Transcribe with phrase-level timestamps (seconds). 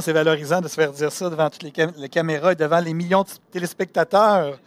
[0.00, 3.22] C'est valorisant de se faire dire ça devant toutes les, caméras et devant les millions
[3.22, 4.58] de téléspectateurs.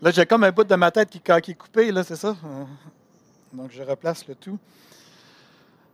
[0.00, 2.36] là, j'ai comme un bout de ma tête qui, est coupé, là, c'est ça?
[3.52, 4.56] Donc, je replace le tout.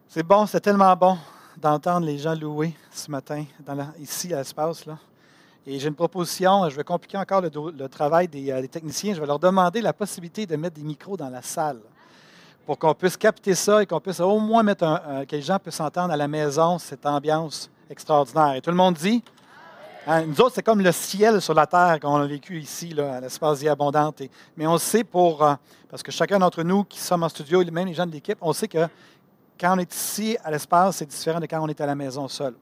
[0.09, 1.17] C'est bon, c'est tellement bon
[1.57, 3.45] d'entendre les gens louer ce matin,
[3.99, 4.85] ici à l'espace.
[5.67, 9.15] Et j'ai une proposition, je vais compliquer encore le, travail euh, des techniciens.
[9.15, 11.81] Je vais leur demander la possibilité de mettre des micros dans la salle
[12.67, 15.59] pour qu'on puisse capter ça et qu'on puisse au moins mettre un, que les gens
[15.59, 18.55] puissent entendre à la maison cette ambiance extraordinaire.
[18.55, 19.23] Et tout le monde dit,
[20.07, 23.21] hein, nous autres, c'est comme le ciel sur la terre qu'on a vécu ici, à
[23.21, 24.23] l'espace vie abondante.
[24.57, 25.55] mais on sait pour, euh,
[25.91, 28.53] parce que chacun d'entre nous qui sommes en studio, même les gens de l'équipe, on
[28.53, 28.87] sait que
[29.61, 32.27] quand on est ici à l'espace, c'est différent de quand on est à la maison
[32.29, 32.55] seul.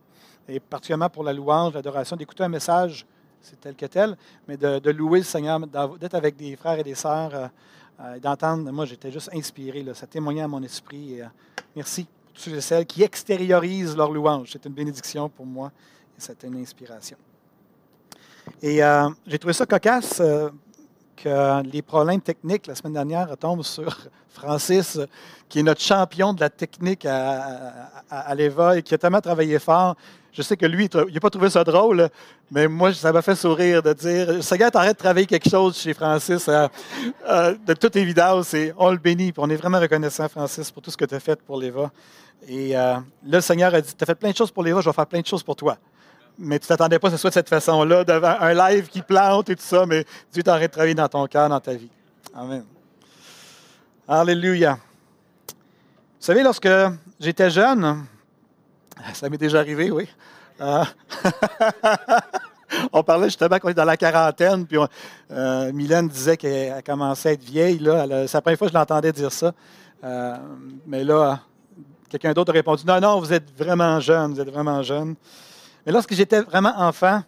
[0.48, 3.06] Et particulièrement pour la louange, l'adoration, d'écouter un message,
[3.40, 6.94] c'est tel que tel, mais de, louer le Seigneur, d'être avec des frères et des
[6.94, 7.34] sœurs.
[7.34, 7.46] Euh,
[8.00, 11.20] euh, d'entendre, moi j'étais juste inspiré, ça témoignait à mon esprit.
[11.20, 11.26] Euh,
[11.76, 14.48] merci pour tous ceux et celles qui extériorisent leur louange.
[14.52, 15.70] C'est une bénédiction pour moi
[16.16, 17.16] et c'était une inspiration.
[18.60, 20.20] Et euh, j'ai trouvé ça cocasse
[21.16, 23.96] que les problèmes techniques la semaine dernière retombent sur
[24.30, 24.98] Francis,
[25.48, 29.58] qui est notre champion de la technique à, à, l'EVA et qui a tellement travaillé
[29.58, 29.96] fort.
[30.32, 32.08] Je sais que lui, il n'a pas trouvé ça drôle,
[32.50, 35.92] mais moi, ça m'a fait sourire de dire Seigneur, t'arrêtes de travailler quelque chose chez
[35.92, 36.68] Francis, euh,
[37.28, 39.34] euh, de toute évidence, et on le bénit.
[39.36, 41.90] On est vraiment reconnaissant, Francis, pour tout ce que tu as fait pour l'EVA.
[42.48, 44.80] Et euh, là, le Seigneur a dit Tu as fait plein de choses pour l'EVA,
[44.80, 45.76] je vais faire plein de choses pour toi
[46.38, 49.02] mais tu ne t'attendais pas que ce soit de cette façon-là, devant un live qui
[49.02, 51.90] plante et tout ça, mais Dieu t'arrête de travailler dans ton cœur, dans ta vie.
[52.34, 52.64] Amen.
[54.08, 54.78] Alléluia.
[55.46, 56.68] Vous savez, lorsque
[57.20, 58.06] j'étais jeune,
[59.14, 60.08] ça m'est déjà arrivé, oui.
[60.60, 60.84] Euh,
[62.92, 64.78] on parlait justement qu'on est dans la quarantaine, puis
[65.30, 67.78] euh, Mylène disait qu'elle commençait à être vieille.
[67.78, 69.52] C'est la première fois que je l'entendais dire ça.
[70.04, 70.36] Euh,
[70.86, 71.40] mais là,
[72.08, 75.14] quelqu'un d'autre a répondu Non, non, vous êtes vraiment jeune, vous êtes vraiment jeune.
[75.86, 77.22] Mais lorsque j'étais vraiment enfant,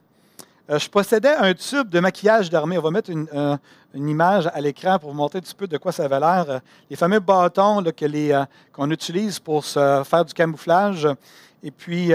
[0.70, 2.78] euh, je possédais un tube de maquillage d'armée.
[2.78, 3.58] On va mettre une,
[3.94, 6.60] image à l'écran pour vous montrer un petit peu de quoi ça avait l'air.
[6.90, 7.84] Les fameux bâtons
[8.72, 11.08] qu'on utilise pour se faire du camouflage.
[11.64, 12.12] Et puis,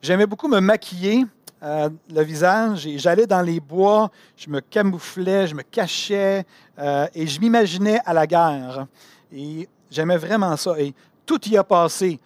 [0.00, 1.24] j'aimais beaucoup me maquiller
[1.62, 6.44] le visage et j'allais dans les bois, je me camouflais, je me cachais
[7.14, 8.86] et je m'imaginais à la guerre.
[9.32, 10.78] Et j'aimais vraiment ça.
[10.78, 10.94] Et
[11.24, 12.20] tout y a passé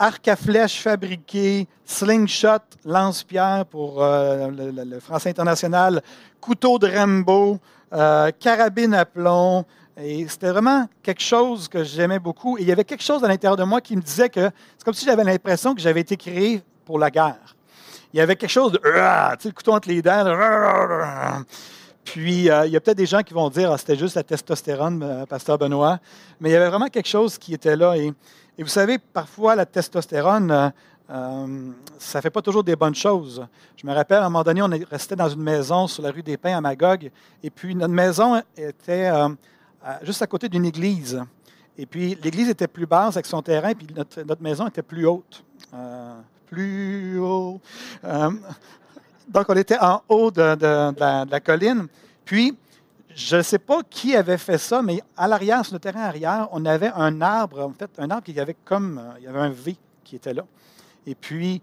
[0.00, 6.02] arc à flèche fabriqué, slingshot, lance-pierre pour euh, le, français international,
[6.40, 7.58] couteau de Rambo,
[7.92, 9.64] euh, carabine à plomb.
[10.02, 12.58] Et c'était vraiment quelque chose que j'aimais beaucoup.
[12.58, 14.84] Et il y avait quelque chose à l'intérieur de moi qui me disait que c'est
[14.84, 17.56] comme si j'avais l'impression que j'avais été créé pour la guerre.
[18.12, 18.84] Il y avait quelque chose de, tu
[19.42, 21.44] sais, le couteau entre les dents.
[22.04, 24.24] Puis, euh, il y a peut-être des gens qui vont dire, ah, c'était juste la
[24.24, 26.00] testostérone, pasteur Benoît.
[26.40, 27.94] Mais il y avait vraiment quelque chose qui était là.
[27.96, 30.68] Et vous savez, parfois, la testostérone, euh,
[31.10, 33.46] euh, ça ne fait pas toujours des bonnes choses.
[33.76, 36.22] Je me rappelle, à un moment donné, on restait dans une maison sur la rue
[36.22, 37.10] des Pins à Magog,
[37.42, 39.28] et puis notre maison était euh,
[40.02, 41.22] juste à côté d'une église.
[41.78, 45.44] Et puis l'église était plus basse avec son terrain, puis notre, maison était plus haute.
[46.46, 47.60] plus haut.
[49.28, 51.86] donc on était en haut de, de la colline.
[52.24, 52.56] Puis
[53.14, 56.48] je ne sais pas qui avait fait ça, mais à l'arrière, sur le terrain arrière,
[56.52, 59.40] on avait un arbre, en fait, un arbre qui avait comme, euh, il y avait
[59.40, 60.44] un V qui était là.
[61.06, 61.60] Et puis,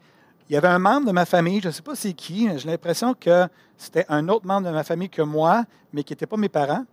[0.49, 2.69] il y avait un membre de ma famille, je ne sais pas c'est qui, j'ai
[2.69, 5.63] l'impression que c'était un autre membre de ma famille que moi,
[5.93, 6.85] mais qui n'était pas mes parents.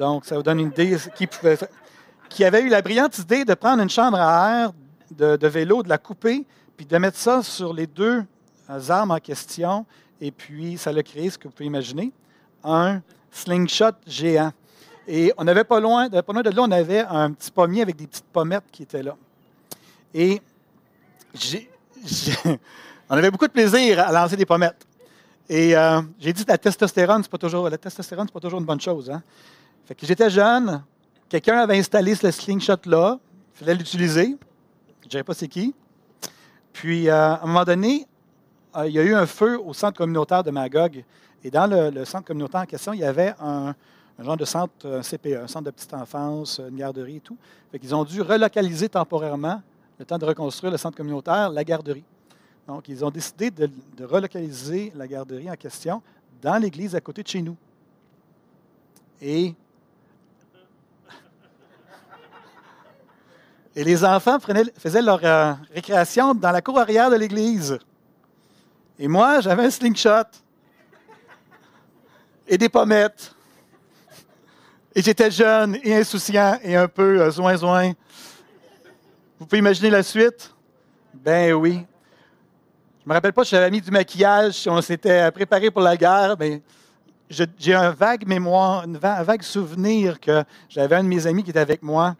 [0.00, 1.58] Donc, ça vous donne une idée qui pouvait
[2.30, 4.72] qui avait eu la brillante idée de prendre une chambre à air
[5.10, 8.24] de, vélo, de la couper, puis de mettre ça sur les deux
[8.70, 9.84] euh, armes en question.
[10.18, 12.12] Et puis, ça a créé ce que vous pouvez imaginer.
[12.64, 14.52] Un slingshot géant.
[15.06, 17.96] Et on n'avait pas loin, pas loin de là, on avait un petit pommier avec
[17.96, 19.18] des petites pommettes qui étaient là.
[20.14, 20.40] Et
[23.10, 24.86] on avait beaucoup de plaisir à lancer des pommettes.
[25.46, 28.66] Et euh, j'ai dit la testostérone, c'est pas toujours, la testostérone, c'est pas toujours une
[28.66, 29.10] bonne chose.
[29.10, 29.22] Hein.
[29.98, 30.82] J'étais jeune,
[31.28, 33.18] quelqu'un avait installé ce slingshot-là,
[33.54, 34.36] il fallait l'utiliser.
[35.02, 35.74] Je ne savais pas c'est qui.
[36.72, 38.06] Puis, euh, à un moment donné,
[38.76, 41.04] euh, il y a eu un feu au centre communautaire de Magog.
[41.42, 43.74] Et dans le, centre communautaire en question, il y avait un,
[44.20, 47.36] genre de centre un CPE, un centre de petite enfance, une garderie et tout.
[47.72, 49.60] Fait qu'ils ont dû relocaliser temporairement,
[49.98, 52.04] le temps de reconstruire le centre communautaire, la garderie.
[52.66, 56.00] Donc, ils ont décidé de, de relocaliser la garderie en question
[56.40, 57.56] dans l'église à côté de chez nous.
[59.20, 59.54] Et
[63.76, 67.78] Et les enfants faisaient leur euh, récréation dans la cour arrière de l'église.
[68.98, 70.26] Et moi, j'avais un slingshot
[72.48, 73.34] et des pommettes.
[74.94, 77.92] Et j'étais jeune et insouciant et un peu euh, zoin-zoin.
[79.38, 80.52] Vous pouvez imaginer la suite?
[81.14, 81.86] Ben oui.
[83.02, 85.96] Je me rappelle pas si j'avais mis du maquillage, si on s'était préparé pour la
[85.96, 86.60] guerre, mais
[87.30, 91.60] j'ai un vague mémoire, un vague souvenir que j'avais un de mes amis qui était
[91.60, 92.16] avec moi.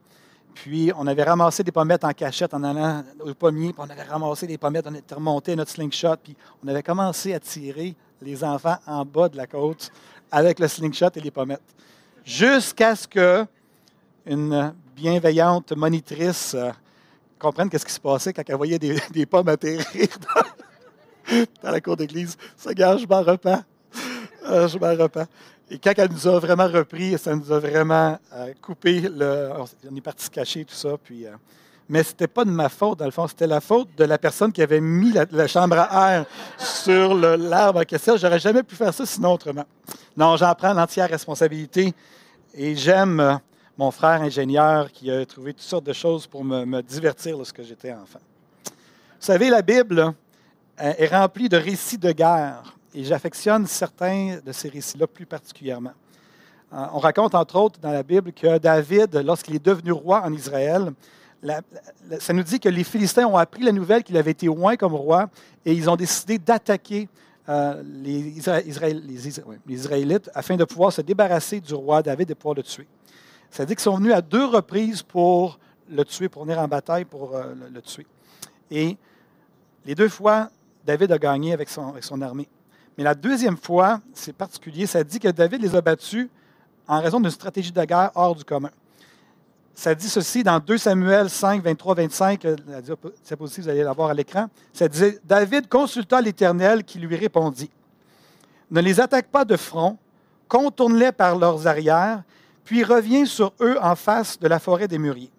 [0.62, 4.02] Puis, on avait ramassé des pommettes en cachette en allant au pommier, puis on avait
[4.02, 8.44] ramassé des pommettes, on était remonté notre slingshot, puis on avait commencé à tirer les
[8.44, 9.90] enfants en bas de la côte
[10.30, 11.62] avec le slingshot et les pommettes.
[12.26, 13.46] Jusqu'à ce que
[14.26, 16.70] une bienveillante monitrice euh,
[17.38, 20.08] comprenne qu'est-ce qui se passait quand elle voyait des, pommes atterrir
[21.62, 22.36] dans, la cour d'église.
[22.54, 23.62] Ça, gars, je m'en repens.
[24.44, 25.26] Euh, je m'en repens.
[25.72, 29.08] Et quand elle nous a vraiment repris, ça nous a vraiment euh, coupé.
[29.88, 30.96] On est parti se cacher, tout ça.
[31.02, 31.30] Puis, euh,
[31.88, 33.28] mais ce n'était pas de ma faute, dans le fond.
[33.28, 36.26] C'était la faute de la personne qui avait mis la, chambre à air
[36.58, 38.16] sur l'arbre en question.
[38.16, 39.64] Je n'aurais jamais pu faire ça sinon autrement.
[40.16, 41.94] Non, j'en prends l'entière responsabilité.
[42.52, 43.34] Et j'aime euh,
[43.78, 47.62] mon frère ingénieur qui a trouvé toutes sortes de choses pour me, me divertir lorsque
[47.62, 48.18] j'étais enfant.
[48.64, 50.14] Vous savez, la Bible
[50.78, 55.92] est remplie de récits de guerre et j'affectionne certains de ces récits-là plus particulièrement.
[56.72, 60.32] Euh, on raconte entre autres dans la Bible que David, lorsqu'il est devenu roi en
[60.32, 60.92] Israël,
[62.20, 64.94] ça nous dit que les Philistins ont appris la nouvelle qu'il avait été loin comme
[64.94, 65.30] roi
[65.64, 67.08] et ils ont décidé d'attaquer
[67.48, 68.38] euh, les,
[69.68, 72.86] Israélites afin de pouvoir se débarrasser du roi David et pouvoir le tuer.
[73.50, 75.58] Ça dit qu'ils sont venus à deux reprises pour
[75.90, 78.06] le tuer, pour venir en bataille pour euh, le, tuer.
[78.70, 78.96] Et
[79.84, 80.50] les deux fois,
[80.84, 82.48] David a gagné avec son armée.
[83.00, 86.28] Mais la deuxième fois, c'est particulier, ça dit que David les a battus
[86.86, 88.68] en raison d'une stratégie de guerre hors du commun.
[89.74, 94.10] Ça dit ceci dans 2 Samuel 5, 23, 25, la diapositive, vous allez la voir
[94.10, 94.50] à l'écran.
[94.74, 97.70] Ça dit David consulta l'Éternel qui lui répondit
[98.70, 99.96] Ne les attaque pas de front,
[100.46, 102.22] contourne-les par leurs arrières,
[102.64, 105.32] puis reviens sur eux en face de la forêt des mûriers.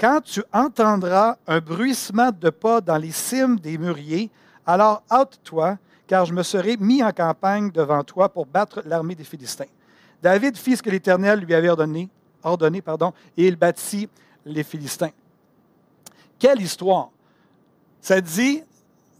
[0.00, 4.32] Quand tu entendras un bruissement de pas dans les cimes des mûriers,
[4.66, 5.78] alors hâte-toi,
[6.08, 9.66] car je me serai mis en campagne devant toi pour battre l'armée des Philistins.
[10.20, 12.08] David fit ce que l'Éternel lui avait ordonné,
[12.82, 14.08] pardon, et il bâtit
[14.44, 15.10] les Philistins.
[16.38, 17.10] Quelle histoire!
[18.00, 18.62] Ça dit,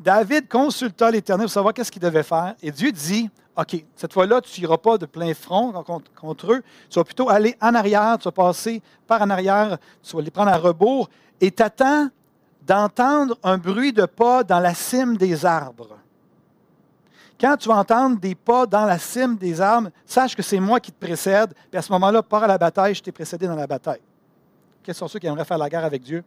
[0.01, 4.41] David consulta l'Éternel pour savoir qu'est-ce qu'il devait faire, et Dieu dit, OK, cette fois-là,
[4.41, 8.17] tu n'iras pas de plein front contre, contre, eux, tu vas plutôt aller en arrière,
[8.19, 12.09] tu vas passer par en arrière, tu vas les prendre à rebours, et t'attends
[12.67, 15.99] d'entendre un bruit de pas dans la cime des arbres.
[17.41, 17.85] Quand tu vas
[18.21, 21.79] des pas dans la cime des armes, sache que c'est moi qui te précède, puis
[21.79, 24.01] à ce moment-là, pars à la bataille, je t'ai précédé dans la bataille.
[24.83, 26.25] Quels sont ceux qui aimeraient faire la guerre avec Dieu?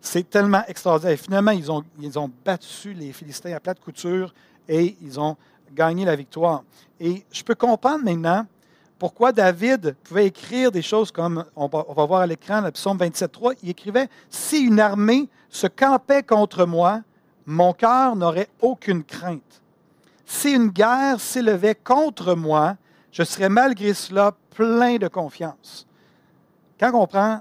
[0.00, 1.18] C'est tellement extraordinaire.
[1.18, 4.32] finalement, ils ont, battu les Philistins à plate couture
[4.66, 5.36] et ils ont
[5.74, 6.62] gagné la victoire.
[6.98, 8.46] Et je peux comprendre maintenant
[8.98, 12.96] pourquoi David pouvait écrire des choses comme, on va, on voir à l'écran, le psaume
[12.96, 17.02] 27.3, il écrivait, Si une armée se campait contre moi,
[17.44, 19.60] mon cœur n'aurait aucune crainte
[20.30, 22.76] si une guerre s'élevait contre moi,
[23.10, 25.88] je serais malgré cela plein de confiance.
[26.78, 27.40] Quand on prend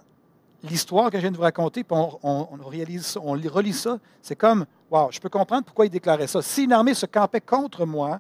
[0.64, 5.10] l'histoire que je viens de vous raconter, puis on, on relit ça, c'est comme, wow,
[5.12, 6.42] je peux comprendre pourquoi il déclarait ça.
[6.42, 8.20] Si une armée se campait contre moi,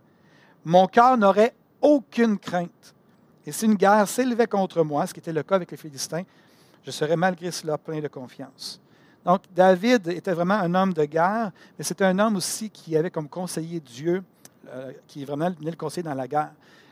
[0.63, 2.93] mon cœur n'aurait aucune crainte.
[3.47, 6.23] Et si une guerre s'élevait contre moi, ce qui était le cas avec les Philistins,
[6.83, 8.79] je serais malgré cela plein de confiance.
[9.25, 13.09] Donc, David était vraiment un homme de guerre, mais c'était un homme aussi qui avait
[13.09, 14.23] comme conseiller Dieu
[14.71, 16.51] euh, qui est vraiment le conseiller dans la guerre.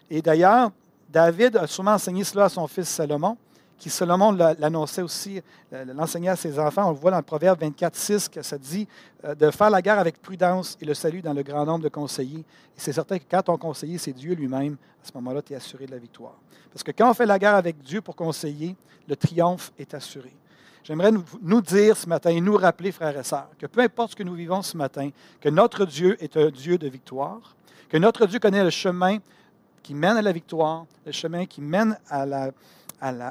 [0.10, 0.72] Et d'ailleurs,
[1.10, 3.38] David a sûrement enseigné cela à son fils Salomon,
[3.77, 5.41] qui Salomon l'annonçait aussi,
[5.72, 6.88] euh, l'enseignait à ses enfants.
[6.88, 8.88] On le voit dans le Proverbe 24, 6, que ça dit
[9.24, 11.89] euh, de faire la guerre avec prudence et le salut dans le grand nombre de
[11.89, 12.39] conseillers.
[12.39, 15.55] Et c'est certain que quand ton conseiller, c'est Dieu lui-même, à ce moment-là, tu es
[15.55, 16.36] assuré de la victoire.
[16.72, 18.75] Parce que quand on fait la guerre avec Dieu pour conseiller,
[19.07, 20.34] le triomphe est assuré.
[20.88, 24.15] J'aimerais nous, dire ce matin et nous rappeler, frères et sœurs, que peu importe ce
[24.15, 25.10] que nous vivons ce matin,
[25.41, 27.57] que notre Dieu est un Dieu de victoire,
[27.89, 29.17] que notre Dieu connaît le chemin
[29.84, 31.98] qui mène à la victoire, le chemin qui mène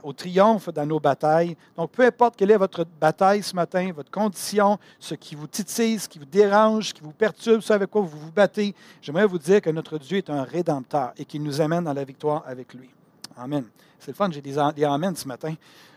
[0.02, 1.56] au triomphe dans nos batailles.
[1.76, 5.98] Donc, peu importe quelle est votre bataille ce matin, votre condition, ce qui vous titille,
[5.98, 9.26] ce qui vous dérange, ce qui vous perturbe, ce avec quoi vous vous battez, j'aimerais
[9.26, 12.42] vous dire que notre Dieu est un rédempteur et qu'il nous amène dans la victoire
[12.46, 12.88] avec lui.
[13.36, 13.64] Amen.
[13.98, 15.54] C'est le fun, j'ai des, Amen ce matin.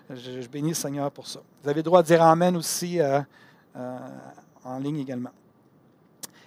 [0.09, 1.39] Je, bénis le Seigneur pour ça.
[1.63, 3.21] Vous avez le droit de dire Amen aussi euh,
[3.75, 3.97] euh,
[4.63, 5.29] en ligne également.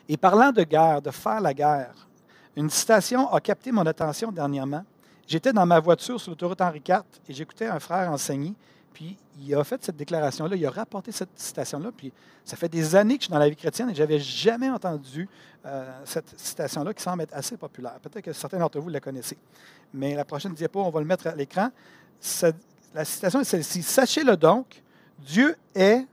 [0.09, 2.09] Et parlant de guerre, de faire la guerre,
[2.57, 4.85] une citation a capté mon attention dernièrement.
[5.27, 8.55] J'étais dans ma voiture sur l'autoroute Henri IV et j'écoutais un frère enseigner.
[8.93, 11.91] Puis il a fait cette déclaration-là, il a rapporté cette citation-là.
[11.97, 12.13] Puis
[12.45, 14.69] ça fait des années que je suis dans la vie chrétienne et je n'avais jamais
[14.69, 15.29] entendu
[15.65, 17.99] euh, cette citation-là qui semble être assez populaire.
[18.03, 19.39] Peut-être que certains d'entre vous la connaissez.
[19.95, 21.71] Mais la prochaine diapo, on va le mettre à l'écran.
[22.95, 23.83] La citation est celle-ci.
[23.83, 24.83] Sachez-le donc,
[25.19, 26.05] Dieu est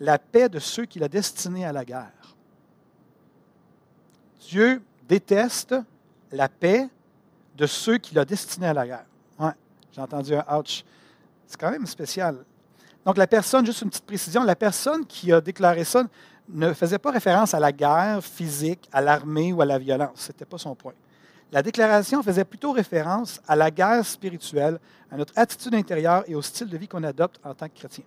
[0.00, 2.17] la paix de ceux qu'il a destinés à la guerre.
[4.40, 5.74] Dieu déteste
[6.30, 6.88] la paix
[7.56, 9.06] de ceux qu'il a destinés à la guerre.
[9.38, 9.52] Ouais,
[9.92, 10.84] j'ai entendu un ouch.
[11.46, 12.44] C'est quand même spécial.
[13.04, 16.04] Donc, la personne, juste une petite précision, la personne qui a déclaré ça
[16.48, 20.12] ne faisait pas référence à la guerre physique, à l'armée ou à la violence.
[20.16, 20.94] Ce n'était pas son point.
[21.50, 24.78] La déclaration faisait plutôt référence à la guerre spirituelle,
[25.10, 28.04] à notre attitude intérieure et au style de vie qu'on adopte en tant que chrétien.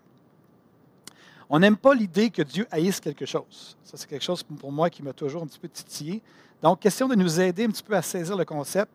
[1.53, 3.75] On n'aime pas l'idée que Dieu haïsse quelque chose.
[3.84, 6.22] Ça, c'est quelque chose pour moi qui m'a toujours un petit peu titillé.
[6.63, 8.89] Donc, question de nous aider un petit peu à saisir le concept.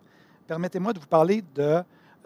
[0.47, 1.45] Permettez-moi de vous parler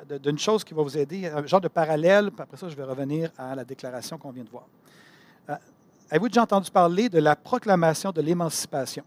[0.09, 3.33] d'une chose qui va vous aider, un genre de parallèle, après ça, je vais revenir
[3.37, 4.69] à la déclaration qu'on vient de voir.
[5.49, 5.57] Euh,
[6.11, 9.03] avez-vous déjà entendu parler de la proclamation de l'émancipation?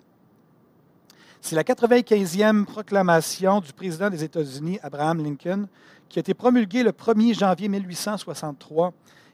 [1.39, 5.67] C'est la 95e proclamation du président des États-Unis, Abraham Lincoln,
[6.09, 8.91] qui a été promulguée le 1er janvier 1863,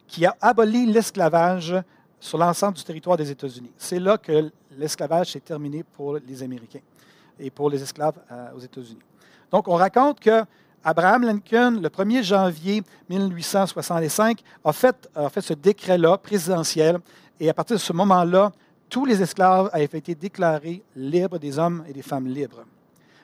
[0.09, 1.75] qui a aboli l'esclavage
[2.19, 3.71] sur l'ensemble du territoire des États-Unis.
[3.77, 6.81] C'est là que l'esclavage s'est terminé pour les Américains
[7.39, 8.99] et pour les esclaves euh, aux États-Unis.
[9.51, 10.43] Donc, on raconte que
[10.83, 16.99] Abraham Lincoln, le 1er janvier 1865, a fait, a fait ce décret-là présidentiel,
[17.39, 18.51] et à partir de ce moment-là,
[18.89, 22.65] tous les esclaves avaient été déclarés libres des hommes et des femmes libres.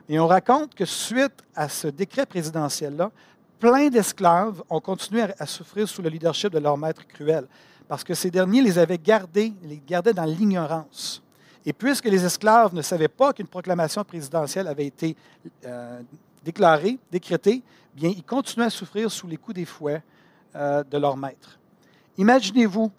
[0.07, 3.11] Et on raconte que suite à ce décret présidentiel-là,
[3.59, 7.45] plein d'esclaves ont continué à souffrir sous le leadership de leur maître cruel,
[7.87, 11.21] parce que ces derniers les avaient gardés, les gardaient dans l'ignorance.
[11.65, 15.15] Et puisque les esclaves ne savaient pas qu'une proclamation présidentielle avait été
[15.65, 16.01] euh,
[16.43, 17.63] déclarée, décrétée,
[17.95, 20.03] bien, ils continuaient à souffrir sous les coups des fouets
[20.55, 21.57] euh, de leur maître.
[22.17, 22.91] Imaginez-vous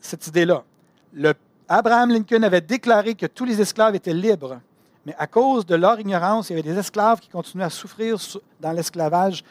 [0.00, 0.64] cette idée-là.
[1.68, 4.60] Abraham Lincoln avait déclaré que tous les esclaves étaient libres,
[5.04, 8.16] mais à cause de leur ignorance, il y avait des esclaves qui continuaient à souffrir
[8.60, 9.44] dans l'esclavage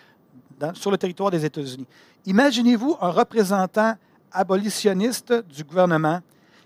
[0.74, 1.88] sur le territoire des États-Unis.
[2.26, 3.96] Imaginez-vous un représentant
[4.32, 6.22] abolitionniste du gouvernement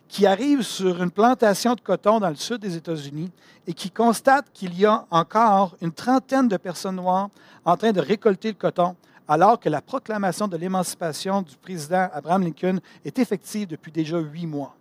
[0.08, 3.32] qui arrive sur une plantation de coton dans le sud des États-Unis
[3.66, 7.30] et qui constate qu'il y a encore une trentaine de personnes noires
[7.64, 8.96] en train de récolter le coton,
[9.28, 14.46] alors que la proclamation de l'émancipation du président Abraham Lincoln est effective depuis déjà huit
[14.46, 14.76] mois.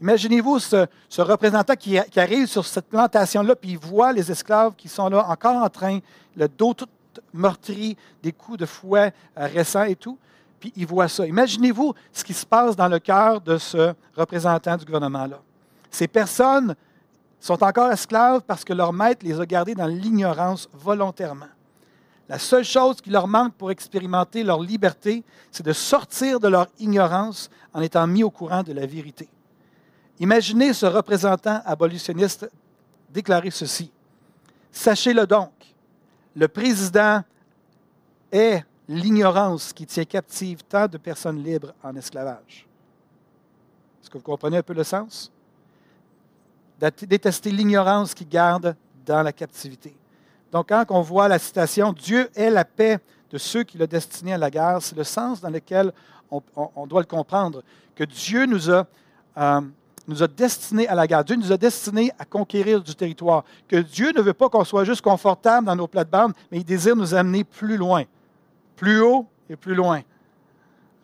[0.00, 0.86] Imaginez-vous ce,
[1.18, 5.62] représentant qui, arrive sur cette plantation-là, puis il voit les esclaves qui sont là encore
[5.62, 5.98] en train,
[6.36, 6.88] le dos tout
[7.32, 10.18] meurtri, des coups de fouet euh, récents et tout,
[10.58, 11.26] puis il voit ça.
[11.26, 15.40] Imaginez-vous ce qui se passe dans le cœur de ce représentant du gouvernement-là.
[15.90, 16.74] Ces personnes
[17.40, 21.48] sont encore esclaves parce que leur maître les a gardés dans l'ignorance volontairement.
[22.28, 26.68] La seule chose qui leur manque pour expérimenter leur liberté, c'est de sortir de leur
[26.78, 29.28] ignorance en étant mis au courant de la vérité.
[30.20, 32.48] Imaginez ce représentant abolitionniste
[33.08, 33.90] déclarer ceci.
[34.70, 35.50] Sachez-le donc,
[36.34, 37.22] le président
[38.30, 42.66] est l'ignorance qui tient captive tant de personnes libres en esclavage.
[44.02, 45.30] Est-ce que vous comprenez un peu le sens?
[46.78, 49.94] Détester l'ignorance qui garde dans la captivité.
[50.50, 52.98] Donc, quand on voit la citation Dieu est la paix
[53.30, 55.92] de ceux qui l'ont destiné à la guerre, c'est le sens dans lequel
[56.30, 57.62] on, doit le comprendre,
[57.94, 58.86] que Dieu nous a
[59.36, 59.60] euh,
[60.06, 61.24] nous a destinés à la guerre.
[61.24, 63.44] Dieu nous a destinés à conquérir du territoire.
[63.68, 66.96] Que Dieu ne veut pas qu'on soit juste confortable dans nos plates-bandes, mais il désire
[66.96, 68.04] nous amener plus loin.
[68.76, 70.02] Plus haut et plus loin.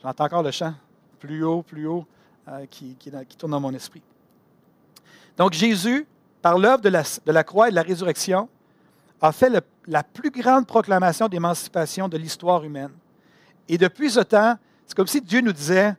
[0.03, 0.75] J'entends encore le chant.
[1.21, 2.07] Plus haut, plus haut,
[2.49, 2.97] euh, qui,
[3.38, 4.03] tourne dans mon esprit.
[5.37, 6.07] Donc Jésus,
[6.43, 6.88] par l'œuvre de
[7.33, 8.49] la, croix et de la résurrection,
[9.21, 9.50] a fait
[9.87, 12.93] la plus grande proclamation d'émancipation de l'histoire humaine.
[13.69, 15.95] Et depuis ce temps, c'est comme si Dieu nous disait,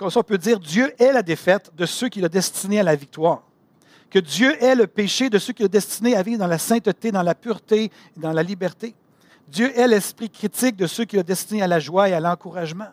[0.00, 3.42] on peut dire Dieu est la défaite de ceux qui l'ont destiné à la victoire.
[4.10, 7.12] Que Dieu est le péché de ceux qui l'ont destiné à vivre dans la sainteté,
[7.12, 8.94] dans la pureté et dans la liberté.
[9.48, 12.88] Dieu est l'esprit critique de ceux qui l'ont destiné à la joie et à l'encouragement.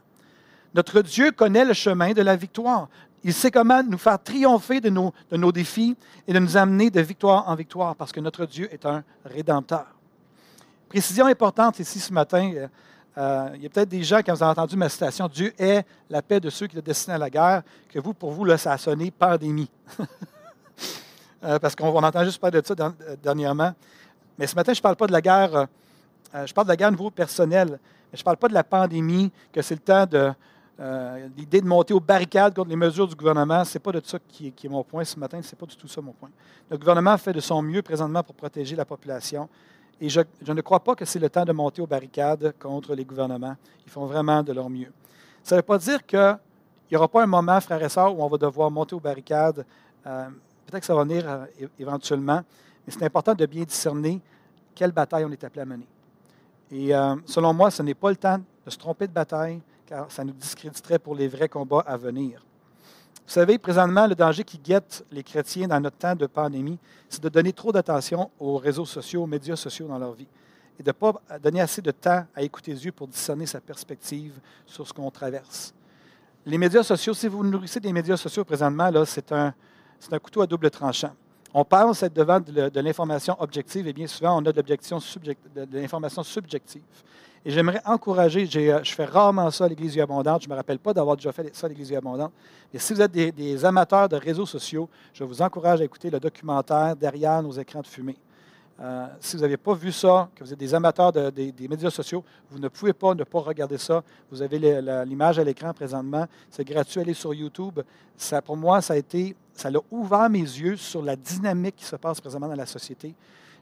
[0.74, 2.90] Notre Dieu connaît le chemin de la victoire.
[3.24, 5.96] Il sait comment nous faire triompher de nos, de nos défis
[6.28, 9.88] et de nous amener de victoire en victoire parce que notre Dieu est un rédempteur.
[10.90, 12.52] Précision importante ici ce matin,
[13.18, 16.22] euh, il y a peut-être des gens qui ont entendu ma citation Dieu est la
[16.22, 18.74] paix de ceux qui le destinent à la guerre, que vous, pour vous, là, ça
[18.74, 19.70] a sonné pandémie.
[21.44, 23.72] Euh, parce qu'on entend juste parler de ça euh, dernièrement.
[24.36, 25.68] Mais ce matin, je ne parle pas de la guerre,
[26.34, 28.64] je parle de la guerre au niveau personnel, mais je ne parle pas de la
[28.64, 30.32] pandémie, que c'est le temps de,
[30.80, 34.48] de monter aux barricades contre les mesures du gouvernement, ce n'est pas de ça qui
[34.48, 36.32] est, mon point ce matin, ce n'est pas du tout ça mon point.
[36.68, 39.48] Le gouvernement fait de son mieux présentement pour protéger la population.
[40.02, 43.06] Et je, ne crois pas que c'est le temps de monter aux barricades contre les
[43.06, 43.56] gouvernements.
[43.86, 44.92] Ils font vraiment de leur mieux.
[45.42, 46.38] Ça ne veut pas dire qu'il
[46.92, 49.66] n'y aura pas un moment, frères et sœurs, où on va devoir monter aux barricades.
[50.06, 50.28] Euh,
[50.66, 51.46] peut-être que ça va venir euh,
[51.80, 52.42] éventuellement,
[52.86, 54.22] mais c'est important de bien discerner
[54.74, 55.88] quelle bataille on est appelé à mener.
[56.72, 56.92] Et
[57.26, 60.34] selon moi, ce n'est pas le temps de se tromper de bataille, car ça nous
[60.34, 62.45] discréditerait pour les vrais combats à venir.
[63.26, 66.78] Vous savez, présentement, le danger qui guette les chrétiens dans notre temps de pandémie,
[67.10, 70.28] c'est de donner trop d'attention aux réseaux sociaux, aux médias sociaux dans leur vie,
[70.80, 74.34] et de ne pas donner assez de temps à écouter Dieu pour discerner sa perspective
[74.66, 75.74] sur ce qu'on traverse.
[76.46, 79.54] Les médias sociaux, si vous nourrissez des médias sociaux présentement, c'est un,
[80.12, 81.12] un couteau à double tranchant.
[81.52, 84.64] On pense être devant de, l'information objective et bien souvent, on a de
[85.72, 86.84] l'information subjective.
[87.48, 90.80] Et j'aimerais encourager, euh, je fais rarement ça à l'Église Abondante, je ne me rappelle
[90.80, 92.32] pas d'avoir déjà fait ça à l'Église Abondante,
[92.74, 96.20] mais si vous êtes des, amateurs de réseaux sociaux, je vous encourage à écouter le
[96.20, 98.18] documentaire Derrière nos écrans de fumée.
[98.82, 102.24] Euh, si vous n'avez pas vu ça, que vous êtes des amateurs des, médias sociaux,
[102.50, 104.04] vous ne pouvez pas ne pas regarder ça.
[104.30, 104.60] Vous avez
[105.06, 106.26] l'image à l'écran présentement.
[106.50, 107.80] C'est gratuit, allez sur YouTube.
[108.44, 111.96] Pour moi, ça a été, ça a ouvert mes yeux sur la dynamique qui se
[111.96, 113.16] passe présentement dans la société.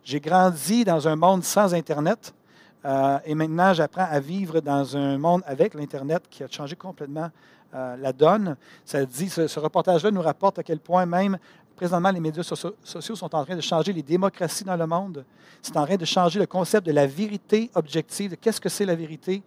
[0.03, 2.33] J'ai grandi dans un monde sans Internet.
[2.85, 7.29] Euh, et maintenant, j'apprends à vivre dans un monde avec l'Internet qui a changé complètement
[7.73, 8.55] euh, la donne.
[8.85, 11.37] Ça dit, ce, reportage-là nous rapporte à quel point même
[11.75, 15.25] présentement les médias sociaux sont en train de changer les démocraties dans le monde.
[15.61, 18.37] C'est en train de changer le concept de la vérité objective.
[18.39, 19.41] Qu'est-ce que c'est la vérité?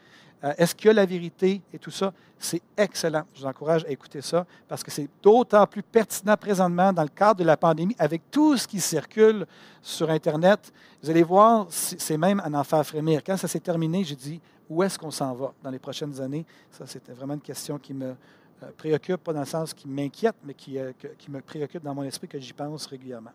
[0.45, 2.13] Euh, est-ce qu'il y a la vérité et tout ça?
[2.39, 3.23] C'est excellent.
[3.35, 7.09] Je vous encourage à écouter ça parce que c'est d'autant plus pertinent présentement dans le
[7.09, 9.47] cadre de la pandémie avec tout ce qui circule
[9.81, 10.73] sur Internet.
[11.03, 13.23] Vous allez voir, c'est même un en faire frémir.
[13.25, 16.45] Quand ça s'est terminé, j'ai dit, où est-ce qu'on s'en va dans les prochaines années?
[16.71, 18.15] Ça, c'était vraiment une question qui me
[18.63, 22.03] euh, préoccupe, pas dans le sens qui m'inquiète, mais euh, qui, me préoccupe dans mon
[22.03, 23.33] esprit, que j'y pense régulièrement.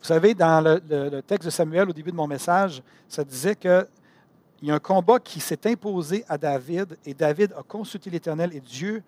[0.00, 3.88] Vous savez, dans le texte de Samuel, au début de mon message, ça disait que
[4.64, 8.50] il y a un combat qui s'est imposé à David et David a consulté l'Éternel
[8.54, 9.02] et Dieu,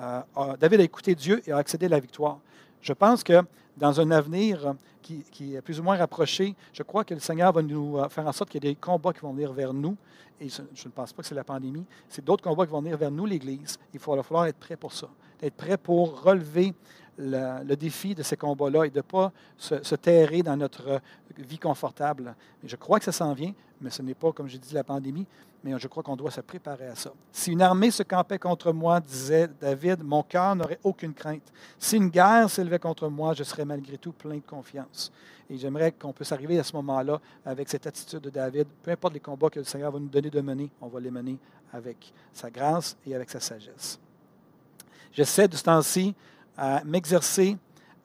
[0.00, 0.22] euh,
[0.58, 2.38] David a écouté Dieu et a accédé à la victoire.
[2.80, 3.42] Je pense que
[3.76, 7.60] dans un avenir qui, est plus ou moins rapproché, je crois que le Seigneur va
[7.60, 9.94] nous euh, faire en sorte qu'il y ait des combats qui vont venir vers nous.
[10.40, 11.84] Et je, ne pense pas que c'est la pandémie.
[12.08, 13.78] C'est d'autres combats qui vont venir vers nous, l'Église.
[13.92, 15.10] Il va falloir être prêt pour ça.
[15.42, 16.72] Être prêt pour relever
[17.18, 21.02] le, défi de ces combats-là et de ne pas se, se, terrer dans notre
[21.36, 22.34] vie confortable.
[22.64, 25.26] je crois que ça s'en vient, mais ce n'est pas, comme j'ai dit, la pandémie,
[25.62, 27.12] mais je crois qu'on doit se préparer à ça.
[27.32, 31.52] Si une armée se campait contre moi, disait David, mon cœur n'aurait aucune crainte.
[31.78, 35.12] Si une guerre s'élevait contre moi, je serais malgré tout plein de confiance.
[35.50, 38.66] Et j'aimerais qu'on puisse arriver à ce moment-là avec cette attitude de David.
[38.82, 41.10] Peu importe les combats que le Seigneur va nous donner de mener, on va les
[41.10, 41.38] mener
[41.72, 43.98] avec sa grâce et avec sa sagesse.
[45.12, 46.14] J'essaie de ce temps-ci
[46.56, 47.56] à m'exercer,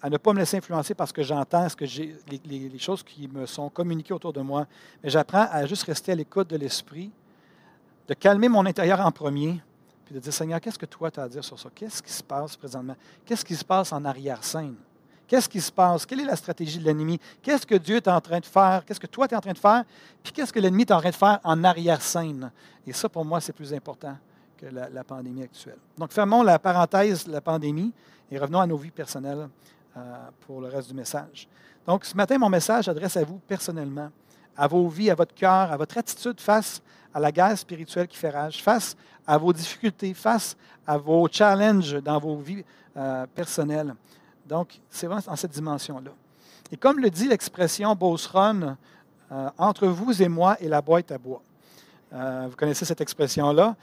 [0.04, 3.26] à ne pas me laisser influencer parce que j'entends ce que j'ai, les, choses qui
[3.30, 4.68] me sont communiquées autour de moi.
[5.02, 7.10] Mais j'apprends à juste rester à l'écoute de l'esprit,
[8.10, 9.62] de calmer mon intérieur en premier,
[10.04, 11.70] puis de dire Seigneur, qu'est-ce que toi tu as à dire sur ça?
[11.74, 12.98] Qu'est-ce qui se passe présentement?
[13.26, 14.76] Qu'est-ce qui se passe en arrière-scène?
[15.26, 16.06] Qu'est-ce qui se passe?
[16.06, 17.18] Quelle est la stratégie de l'ennemi?
[17.42, 18.84] Qu'est-ce que Dieu est en train de faire?
[18.86, 19.86] Qu'est-ce que toi tu es en train de faire?
[20.22, 22.52] Puis qu'est-ce que l'ennemi est en train de faire en arrière-scène?
[22.86, 24.18] Et ça, pour moi, c'est plus important
[24.58, 25.80] que la, la, pandémie actuelle.
[25.98, 27.94] Donc, fermons la parenthèse la pandémie
[28.30, 29.48] et revenons à nos vies personnelles
[29.98, 30.02] euh,
[30.42, 31.48] pour le reste du message.
[31.86, 34.10] Donc, ce matin, mon message s'adresse à vous personnellement,
[34.56, 36.82] à vos vies, à votre cœur, à votre attitude face
[37.14, 42.02] à la guerre spirituelle qui fait rage, face à vos difficultés, face à vos challenges
[42.02, 42.64] dans vos vies
[42.96, 43.94] euh, personnelles.
[44.48, 46.12] Donc, c'est vraiment dans cette dimension-là.
[46.72, 48.76] Et comme le dit l'expression Beauceron,
[49.34, 51.42] euh, entre vous et moi et la boîte à bois.
[52.14, 53.76] Euh, vous connaissez cette expression-là?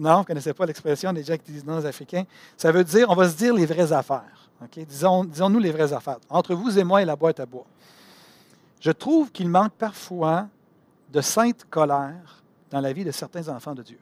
[0.00, 2.24] Non, vous ne connaissez pas l'expression des gens qui africains.
[2.56, 4.45] Ça veut dire, on va se dire les vraies affaires.
[4.74, 6.18] Disons, disons-nous les vraies affaires.
[6.30, 7.66] Entre vous et moi et la boîte à bois.
[8.80, 10.48] Je trouve qu'il manque parfois
[11.12, 13.98] de sainte colère dans la vie de certains enfants de Dieu.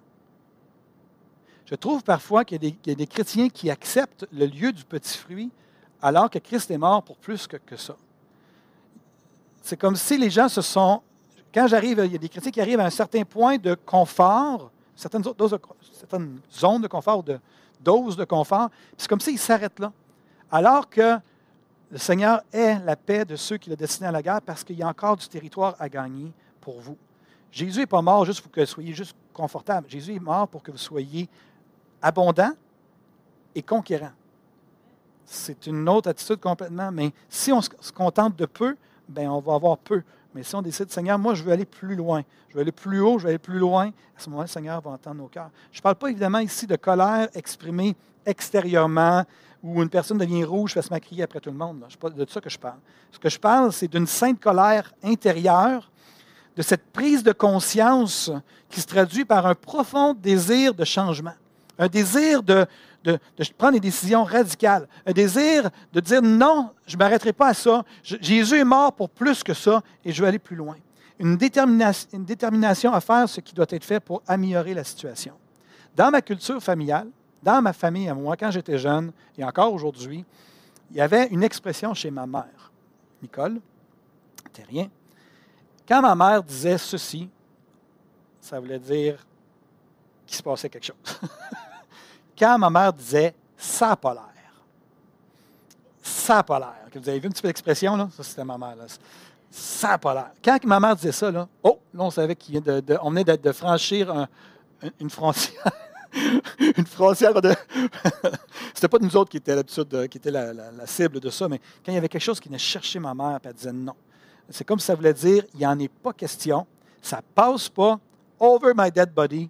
[1.67, 5.51] Je trouve parfois qu'il y, a des chrétiens qui acceptent le lieu du petit fruit
[6.03, 7.97] alors que Christ est mort pour plus que, ça.
[9.63, 11.01] C'est comme si les gens se sont
[11.53, 14.71] quand j'arrive, il y a des chrétiens qui arrivent à un certain point de confort,
[14.97, 15.23] certaines
[16.53, 17.39] zones de confort, de
[17.81, 19.93] doses de confort, c'est comme s'ils s'arrêtent là.
[20.51, 21.19] Alors que
[21.91, 24.77] le Seigneur est la paix de ceux qui le destinent à la guerre parce qu'il
[24.77, 26.97] y a encore du territoire à gagner pour vous.
[27.51, 29.89] Jésus n'est pas mort juste pour que vous soyez juste confortable.
[29.89, 31.29] Jésus est mort pour que vous soyez
[32.03, 32.53] abondant
[33.55, 34.11] et conquérant.
[35.25, 38.77] C'est une autre attitude complètement, mais si on se contente de peu,
[39.09, 40.03] ben on va avoir peu
[40.35, 43.01] Mais si on décide, Seigneur, moi, je veux aller plus loin, je veux aller plus
[43.01, 45.51] haut, je veux aller plus loin, à ce moment-là, le Seigneur va entendre nos cœurs.
[45.71, 47.95] Je ne parle pas évidemment ici de colère exprimée
[48.27, 49.25] extérieurement,
[49.65, 51.81] où une personne devient rouge, fait se crier après tout le monde.
[51.81, 52.79] N'est pas de ça que je parle.
[53.11, 55.91] Ce que je parle, c'est d'une sainte colère intérieure,
[56.55, 58.31] de cette prise de conscience
[58.69, 61.33] qui se traduit par un profond désir de changement,
[61.79, 62.67] un désir de,
[63.05, 63.19] de,
[63.57, 67.85] prendre des décisions radicales, un désir de dire non, je ne m'arrêterai pas à ça,
[68.03, 70.77] Jésus est mort pour plus que ça et je veux aller plus loin.
[71.19, 75.33] Une détermination à faire ce qui doit être fait pour améliorer la situation.
[75.97, 77.09] Dans ma culture familiale,
[77.45, 80.25] dans ma famille à moi, quand j'étais jeune, et encore aujourd'hui,
[80.91, 82.73] il y avait une expression chez ma mère.
[83.23, 83.61] Nicole,
[84.47, 84.89] c'était rien.
[85.87, 87.29] Quand ma mère disait ceci,
[88.41, 89.25] ça voulait dire
[90.27, 90.97] qu'il se passait quelque chose.
[92.39, 94.65] quand ma mère disait ça l'air,
[96.01, 96.75] ça pas l'air.
[96.95, 98.09] Vous avez vu un petit peu l'expression, là?
[98.17, 98.77] Ça, c'était ma mère.
[98.77, 98.85] Là.
[99.51, 100.31] Ça l'air.
[100.43, 104.29] Quand ma mère disait ça, là, oh, là, on savait qu'on venait de, de franchir
[105.01, 105.73] une frontière.
[106.77, 107.55] une frontière de.
[108.75, 111.93] C'était pas nous autres qui étaient l'habitude, qui était la, cible de ça, mais quand
[111.93, 113.95] il y avait quelque chose qui venait chercher ma mère, elle disait non.
[114.51, 116.67] C'est comme si ça voulait dire il n'y en est pas question,
[117.01, 117.99] ça passe pas,
[118.39, 119.49] over my dead body,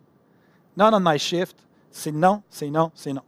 [0.77, 1.57] not on my shift.
[1.91, 3.23] C'est non, c'est non, c'est non.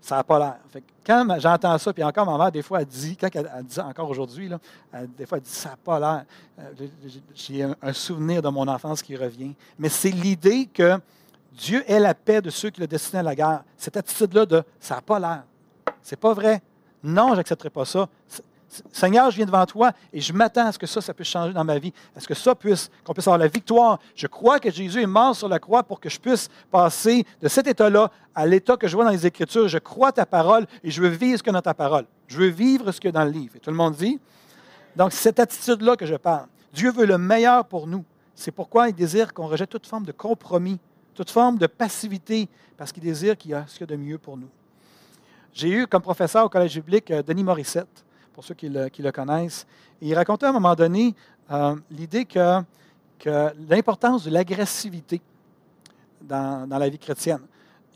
[0.00, 0.82] Ça n'a pas l'air.
[1.06, 4.08] quand j'entends ça, puis encore ma mère, des fois, elle dit, quand elle, dit encore
[4.08, 4.50] aujourd'hui,
[5.16, 6.24] des fois, elle dit ça n'a pas l'air.
[6.58, 6.86] Euh,
[7.34, 9.54] j'ai un souvenir de mon enfance qui revient.
[9.78, 10.98] Mais c'est l'idée que
[11.52, 13.64] Dieu est la paix de ceux qui le destinent à la guerre.
[13.76, 15.42] Cette attitude-là de ça n'a pas l'air.
[16.02, 16.62] C'est pas vrai.
[17.02, 18.08] Non, je n'accepterai pas ça.
[18.92, 21.52] Seigneur, je viens devant toi et je m'attends à ce que ça, ça puisse changer
[21.52, 21.92] dans ma vie.
[22.14, 23.98] À ce que ça puisse, qu'on puisse avoir la victoire.
[24.14, 27.48] Je crois que Jésus est mort sur la croix pour que je puisse passer de
[27.48, 29.66] cet état-là à l'état que je vois dans les Écritures.
[29.66, 32.06] Je crois ta parole et je veux vivre ce que dans ta parole.
[32.28, 33.56] Je veux vivre ce que dans le livre.
[33.56, 34.20] Et tout le monde dit?
[34.94, 36.46] Donc, c'est cette attitude-là que je parle.
[36.72, 38.04] Dieu veut le meilleur pour nous.
[38.36, 40.78] C'est pourquoi il désire qu'on rejette toute forme de compromis
[41.20, 44.02] toute forme de passivité, parce qu'il désire qu'il y a ce qu'il y a de
[44.02, 44.48] mieux pour nous.
[45.52, 49.66] J'ai eu comme professeur au Collège biblique euh, Denis Morissette, pour ceux qui le, connaissent.
[50.00, 51.14] Et il racontait à un moment donné
[51.50, 52.62] euh, l'idée que,
[53.68, 55.20] l'importance de l'agressivité
[56.22, 57.42] dans, la vie chrétienne.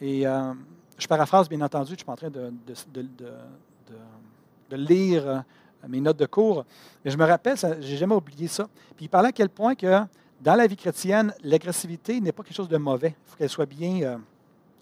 [0.03, 0.53] Et euh,
[0.99, 2.53] je paraphrase, bien entendu, je suis en train de,
[2.93, 5.45] de, lire
[5.89, 6.67] mes notes de cours,
[7.03, 8.69] mais je me rappelle, je n'ai jamais oublié ça.
[8.95, 10.05] Puis il parlait à quel point que
[10.45, 13.17] dans la vie chrétienne, l'agressivité n'est pas quelque chose de mauvais.
[13.17, 14.19] Il faut qu'elle soit bien euh,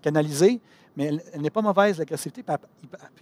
[0.03, 0.61] canalisée,
[0.96, 2.42] mais elle, n'est pas mauvaise, l'agressivité.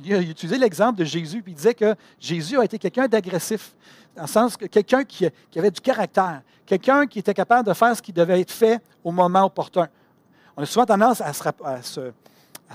[0.02, 3.74] il a utilisé l'exemple de Jésus, puis il disait que Jésus a été quelqu'un d'agressif,
[4.16, 7.94] dans le sens que quelqu'un qui, avait du caractère, quelqu'un qui était capable de faire
[7.94, 9.88] ce qui devait être fait au moment opportun.
[10.56, 12.12] On a souvent tendance à se à se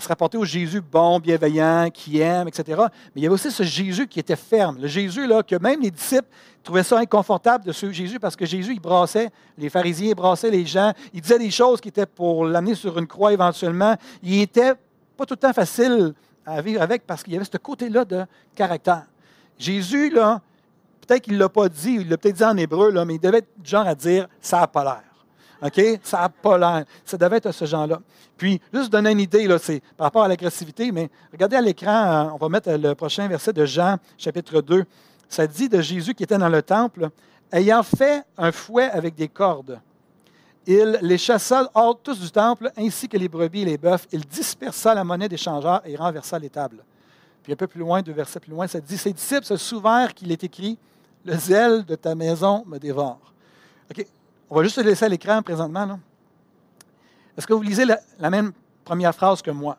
[0.08, 2.82] rapporter au Jésus bon, bienveillant, qui aime, etc.
[3.16, 4.78] Mais il y avait aussi ce Jésus qui était ferme.
[4.80, 6.28] Le Jésus là, que même les disciples
[6.64, 10.66] trouvaient ça inconfortable de suivre Jésus parce que Jésus, il brassait, les pharisiens brassaient les
[10.66, 10.92] gens.
[11.14, 13.96] Il disait des choses qui étaient pour l'amener sur une croix éventuellement.
[14.22, 14.74] Il n'était
[15.16, 16.14] pas tout le temps facile
[16.46, 19.06] à vivre avec parce qu'il y avait ce côté-là de caractère.
[19.58, 20.42] Jésus, là,
[21.08, 23.20] peut-être qu'il ne l'a pas dit, il l'a peut-être dit en hébreu, là, mais il
[23.22, 25.15] devait être genre à dire ça n'a pas l'air.
[25.62, 25.82] OK?
[26.04, 26.86] Ça n'a pas l'air.
[27.04, 28.00] Ça devait être ce genre-là.
[28.38, 32.28] Puis, juste donner une idée, là, c'est par rapport à l'agressivité, mais regardez à l'écran,
[32.28, 34.84] euh, on va mettre le prochain verset de Jean, chapitre 2.
[35.30, 37.10] Ça dit de Jésus qui était dans le temple,
[37.52, 39.80] ayant fait un fouet avec des cordes.
[40.68, 44.08] Il les chassa hors tous du temple, ainsi que les brebis et les bœufs.
[44.12, 46.84] Il dispersa la monnaie des changeurs et renversa les tables.
[47.44, 50.14] Puis un peu plus loin, deux versets plus loin, ça dit Ses disciples se souvinrent
[50.14, 50.80] qu'il est écrit
[51.24, 53.20] Le zèle de ta maison me dévore.
[53.92, 54.06] OK?
[54.50, 56.00] On va juste se laisser à l'écran présentement.
[57.38, 58.52] Est-ce que vous lisez la, même
[58.84, 59.78] première phrase que moi?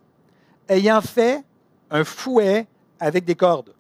[0.69, 1.45] Ayant fait
[1.91, 2.67] un fouet
[2.99, 3.73] avec des cordes.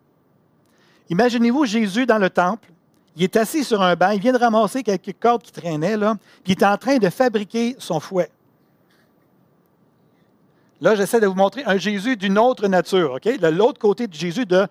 [1.11, 2.71] Imaginez-vous Jésus dans le temple.
[3.17, 4.11] Il est assis sur un banc.
[4.11, 5.97] Il vient de ramasser quelques cordes qui traînaient.
[5.97, 8.31] Là, il est en train de fabriquer son fouet.
[10.81, 13.19] Là, j'essaie de vous montrer un Jésus d'une autre nature.
[13.21, 14.67] De l'autre côté de Jésus de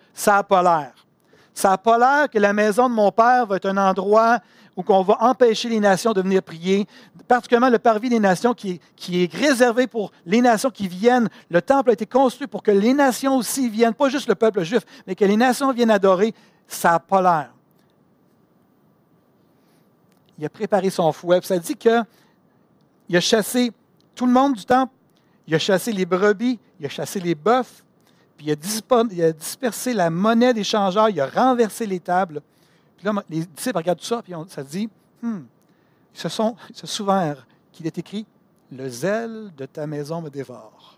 [0.47, 1.04] pas l'air.
[1.55, 4.39] Ça n'a pas l'air que la maison de mon Père va être un endroit
[4.75, 6.85] où on va empêcher les nations de venir prier,
[7.29, 11.29] particulièrement le parvis des nations qui est, réservé pour les nations qui viennent.
[11.49, 14.63] Le temple a été construit pour que les nations aussi viennent, pas juste le peuple
[14.63, 16.35] juif, mais que les nations viennent adorer.
[16.67, 17.53] Ça n'a pas l'air.
[20.37, 21.39] Il a préparé son fouet.
[21.41, 23.71] Ça dit qu'il a chassé
[24.13, 24.91] tout le monde du temple.
[25.47, 27.84] Il a chassé les brebis, il a chassé les bœufs,
[28.37, 32.41] puis il a, dispersé la monnaie des changeurs, il a renversé les tables.
[32.97, 34.89] Puis là, les disciples regardent tout ça, puis ça dit,
[35.21, 35.41] hmm,
[36.13, 37.35] ils se, sont, ils se
[37.71, 38.25] qu'il est écrit,
[38.71, 40.97] le zèle de ta maison me dévore.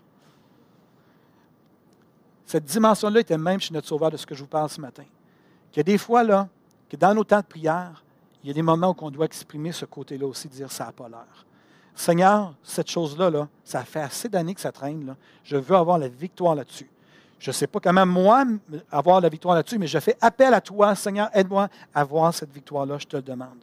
[2.46, 5.04] Cette dimension-là était même chez notre Sauveur de ce que je vous parle ce matin.
[5.76, 6.48] A des fois, là,
[6.88, 8.02] que dans nos temps de prière,
[8.42, 10.92] il y a des moments où on doit exprimer ce côté-là aussi, dire ça n'a
[10.92, 11.46] pas l'air.
[11.94, 15.04] Seigneur, cette chose-là, là, ça fait assez d'années que ça traîne.
[15.04, 15.16] Là.
[15.44, 16.88] Je veux avoir la victoire là-dessus.
[17.38, 18.44] Je ne sais pas comment moi
[18.90, 22.52] avoir la victoire là-dessus, mais je fais appel à toi, Seigneur, aide-moi à avoir cette
[22.52, 23.58] victoire-là, je te le demande.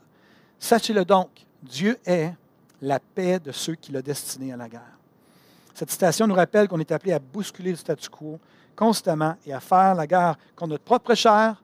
[0.57, 1.29] Sachez-le donc,
[1.61, 2.33] Dieu est
[2.81, 4.81] la paix de ceux qui l'ont destiné à la guerre.
[5.73, 8.39] Cette citation nous rappelle qu'on est appelé à bousculer le statu quo
[8.75, 11.61] constamment et à faire la guerre contre notre propre chair.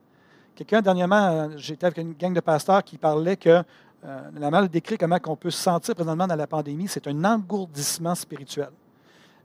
[0.55, 3.63] Quelqu'un, dernièrement, euh, j'étais avec une gang de pasteurs qui parlait que
[4.03, 7.23] euh, la mal décrit comment on peut se sentir présentement dans la pandémie, c'est un
[7.23, 8.69] engourdissement spirituel.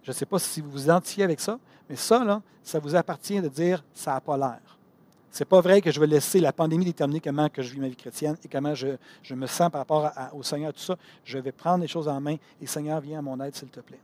[0.07, 1.59] Je ne sais pas si vous vous identifiez avec ça,
[1.91, 4.79] mais ça, ça vous appartient de dire ça n'a pas l'air.
[5.33, 7.81] Ce n'est pas vrai que je vais laisser la pandémie déterminer comment que je vis
[7.81, 8.87] ma vie chrétienne et comment je,
[9.35, 10.97] me sens par rapport au Seigneur, tout ça.
[11.25, 13.81] Je vais prendre les choses en main et Seigneur, viens à mon aide, s'il te
[13.81, 13.99] plaît.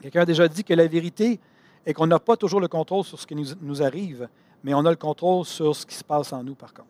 [0.00, 1.38] Quelqu'un a déjà dit que la vérité
[1.84, 4.30] est qu'on n'a pas toujours le contrôle sur ce qui nous, arrive,
[4.64, 6.88] mais on a le contrôle sur ce qui se passe en nous, par contre.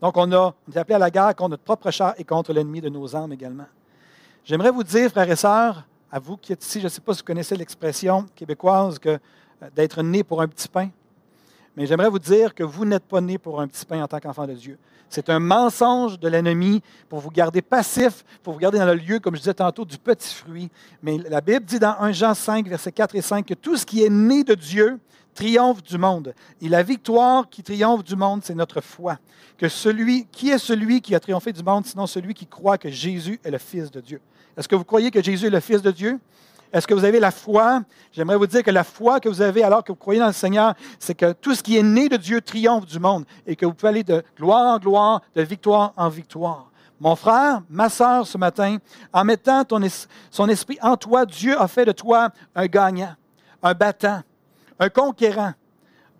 [0.00, 2.54] Donc, on, a, on est appelé à la guerre contre notre propre chair et contre
[2.54, 3.66] l'ennemi de nos âmes également.
[4.44, 7.14] J'aimerais vous dire, frères et sœurs, à vous qui êtes ici, je ne sais pas
[7.14, 10.90] si vous connaissez l'expression québécoise que euh, d'être né pour un petit pain.
[11.76, 14.18] Mais j'aimerais vous dire que vous n'êtes pas né pour un petit pain en tant
[14.18, 14.78] qu'enfant de Dieu.
[15.08, 19.18] C'est un mensonge de l'ennemi pour vous garder passif, pour vous garder dans le lieu,
[19.18, 20.70] comme je disais tantôt, du petit fruit.
[21.02, 23.86] Mais la Bible dit dans 1 Jean 5, versets 4 et 5, que tout ce
[23.86, 24.98] qui est né de Dieu
[25.34, 26.34] triomphe du monde.
[26.60, 29.18] Et la victoire qui triomphe du monde, c'est notre foi.
[29.58, 32.88] Que celui, qui est celui qui a triomphé du monde, sinon celui qui croit que
[32.88, 34.20] Jésus est le Fils de Dieu?
[34.56, 36.18] Est-ce que vous croyez que Jésus est le Fils de Dieu?
[36.72, 37.82] Est-ce que vous avez la foi?
[38.12, 40.32] J'aimerais vous dire que la foi que vous avez alors que vous croyez dans le
[40.32, 43.66] Seigneur, c'est que tout ce qui est né de Dieu triomphe du monde et que
[43.66, 46.70] vous pouvez aller de gloire en gloire, de victoire en victoire.
[47.00, 48.76] Mon frère, ma soeur, ce matin,
[49.12, 49.64] en mettant
[50.30, 53.14] son esprit en toi, Dieu a fait de toi un gagnant,
[53.62, 54.20] un battant,
[54.78, 55.54] un conquérant,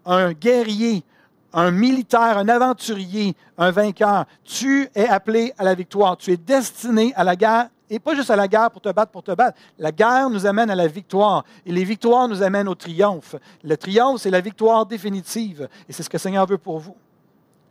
[0.07, 1.05] un guerrier,
[1.53, 4.25] un militaire, un aventurier, un vainqueur.
[4.43, 6.17] Tu es appelé à la victoire.
[6.17, 9.11] Tu es destiné à la guerre et pas juste à la guerre pour te battre,
[9.11, 9.59] pour te battre.
[9.77, 11.45] La guerre nous amène à la victoire.
[11.67, 13.35] Et les victoires nous amènent au triomphe.
[13.65, 15.69] Le triomphe, c'est la victoire définitive.
[15.89, 16.97] Et c'est ce que le Seigneur veut pour vous.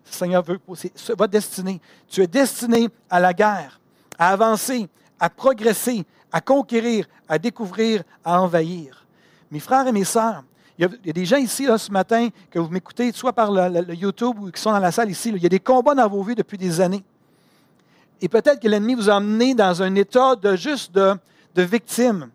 [0.05, 1.79] Le Seigneur veut pour c'est votre destinée.
[2.09, 3.79] Tu es destiné à la guerre,
[4.17, 9.05] à avancer, à progresser, à conquérir, à découvrir, à envahir.
[9.49, 10.43] Mes frères et mes sœurs,
[10.77, 14.35] il y, a, des gens ici ce matin que vous m'écoutez, soit par le, YouTube
[14.39, 15.29] ou qui sont dans la salle ici.
[15.29, 17.03] il y a des combats dans vos vies depuis des années.
[18.21, 21.17] Et peut-être que l'ennemi vous a amené dans un état de juste de,
[21.55, 22.29] victime.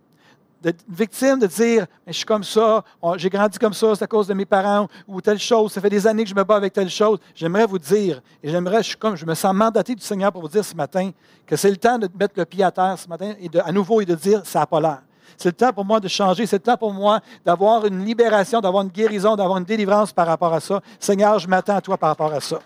[0.62, 2.83] De victime de dire, je suis comme ça,
[3.16, 5.90] j'ai grandi comme ça, c'est à cause de mes parents ou telle chose, ça fait
[5.90, 7.18] des années que je me bats avec telle chose.
[7.35, 10.49] J'aimerais vous dire, et j'aimerais, je, comme, je me sens mandaté du Seigneur pour vous
[10.49, 11.11] dire ce matin
[11.47, 14.01] que c'est le temps de mettre le pied à terre ce matin et à nouveau
[14.01, 15.03] et de dire, ça n'a pas l'air.
[15.37, 16.47] C'est le temps pour moi de changer.
[16.47, 20.27] C'est le temps pour moi d'avoir une libération, d'avoir une guérison, d'avoir une délivrance par
[20.27, 20.81] rapport à ça.
[20.99, 22.61] Seigneur, je m'attends à toi par rapport à ça.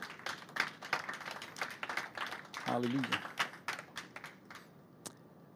[2.78, 3.02] Alléluia.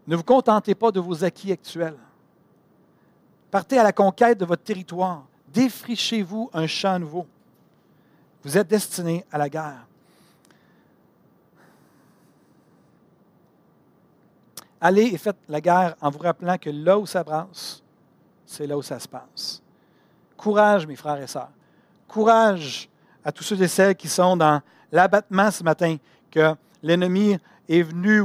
[0.09, 1.97] Ne vous contentez pas de vos acquis actuels.
[3.49, 5.27] Partez à la conquête de votre territoire.
[5.47, 7.29] Défrichez-vous un champ nouveau.
[8.43, 9.87] Vous êtes destiné à la guerre.
[14.81, 17.85] Allez et faites la guerre en vous rappelant que là où ça brasse,
[18.45, 19.63] c'est là où ça se passe.
[20.37, 21.53] Courage, mes frères et sœurs.
[22.09, 22.89] Courage
[23.25, 25.97] à tous ceux et celles qui sont dans l'abattement ce matin,
[26.83, 28.23] l'ennemi est venu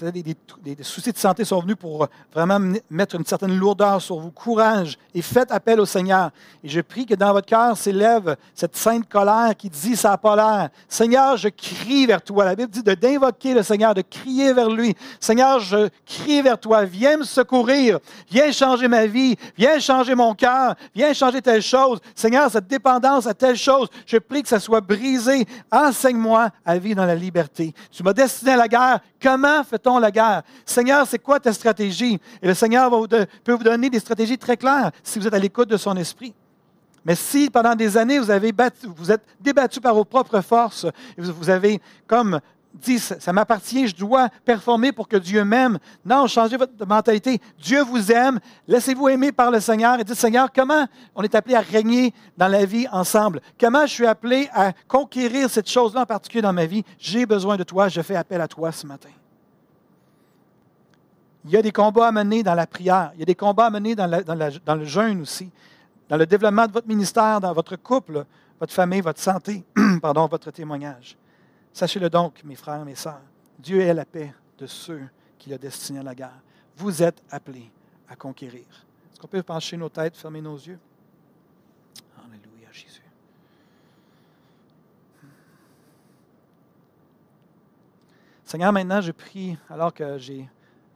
[0.00, 0.36] des,
[0.82, 2.58] soucis de santé sont venus pour vraiment
[2.88, 4.30] mettre une certaine lourdeur sur vous.
[4.30, 6.30] Courage et faites appel au Seigneur.
[6.64, 10.30] Et je prie que dans votre cœur s'élève cette sainte colère qui dit ça pas.
[10.88, 12.44] Seigneur, je crie vers toi.
[12.44, 14.94] La Bible dit d'invoquer le Seigneur, de crier vers lui.
[15.18, 16.84] Seigneur, je crie vers toi.
[16.84, 17.98] Viens me secourir.
[18.30, 19.36] Viens changer ma vie.
[19.56, 20.74] Viens changer mon cœur.
[20.94, 21.98] Viens changer telle chose.
[22.14, 25.46] Seigneur, cette dépendance à telle chose, je prie que ça soit brisé.
[25.70, 27.74] Enseigne-moi à vivre dans la liberté.
[27.90, 29.00] Tu m'as destiné à la guerre.
[29.20, 30.42] Comment fait-on la guerre?
[30.64, 32.20] Seigneur, c'est quoi ta stratégie?
[32.42, 35.68] Et le Seigneur peut vous donner des stratégies très claires si vous êtes à l'écoute
[35.68, 36.34] de son esprit.
[37.04, 41.80] Mais si pendant des années, vous, avez êtes débattu par vos propres forces, vous avez
[42.06, 42.40] comme
[42.74, 45.78] dit, ça m'appartient, je dois performer pour que Dieu m'aime.
[46.04, 47.40] Non, changez votre mentalité.
[47.58, 48.38] Dieu vous aime.
[48.68, 52.48] Laissez-vous aimer par le Seigneur et dites, Seigneur, comment on est appelé à régner dans
[52.48, 53.40] la vie ensemble?
[53.58, 56.84] Comment je suis appelé à conquérir cette chose-là en particulier dans ma vie?
[56.98, 59.10] J'ai besoin de toi, je fais appel à toi ce matin.
[61.44, 63.12] Il y a des combats à mener dans la prière.
[63.14, 65.50] Il y a des combats à mener dans, le jeûne aussi.
[66.08, 68.24] Dans le développement de votre ministère, dans votre couple,
[68.58, 69.64] votre famille, votre santé,
[70.02, 71.16] pardon, votre témoignage.
[71.72, 73.22] Sachez-le donc, mes frères mes sœurs,
[73.58, 75.02] Dieu est la paix de ceux
[75.38, 76.40] qui l'ont destiné à la guerre.
[76.76, 77.70] Vous êtes appelés
[78.08, 78.66] à conquérir.
[79.12, 80.78] Est-ce qu'on peut pencher nos têtes, fermer nos yeux?
[82.18, 83.02] Alléluia, Jésus.
[88.44, 90.48] Seigneur, maintenant, je prie, alors que j'ai,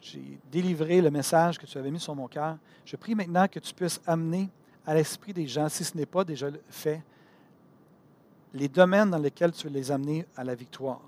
[0.04, 3.58] j'ai délivré le message que tu avais mis sur mon cœur, je prie maintenant que
[3.58, 4.50] tu puisses amener
[4.86, 7.02] à l'esprit des gens, si ce n'est pas déjà fait,
[8.52, 11.00] les domaines dans lesquels tu veux les amener à la victoire.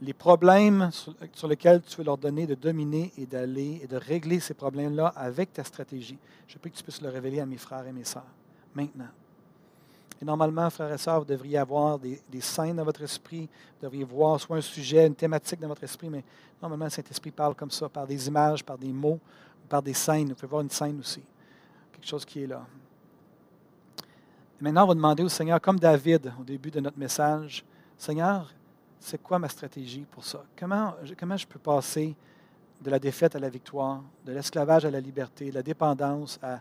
[0.00, 0.90] Les problèmes
[1.34, 5.08] sur, lesquels tu veux leur donner de dominer et d'aller et de régler ces problèmes-là
[5.08, 6.18] avec ta stratégie.
[6.46, 8.24] Je prie que tu puisses le révéler à mes frères et mes sœurs
[8.74, 9.08] maintenant.
[10.20, 14.04] Et normalement, frères et sœurs, vous devriez avoir des, scènes dans votre esprit, vous devriez
[14.04, 16.24] voir soit un sujet, une thématique dans votre esprit, mais
[16.60, 19.20] normalement, le Saint-Esprit parle comme ça, par des images, par des mots,
[19.68, 20.28] par des scènes.
[20.28, 21.22] Vous pouvez voir une scène aussi,
[21.92, 22.66] quelque chose qui est là.
[24.60, 27.64] Et maintenant, on va demander au Seigneur, comme David au début de notre message,
[27.96, 28.52] Seigneur,
[28.98, 30.42] c'est quoi ma stratégie pour ça?
[30.58, 32.16] Comment, comment je peux passer
[32.80, 36.60] de la défaite à la victoire, de l'esclavage à la liberté, de la dépendance à,